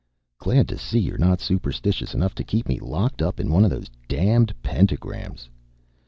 [0.39, 3.69] "Glad to see you're not superstitious enough to keep me locked up in one of
[3.69, 5.47] those damned pentagrams.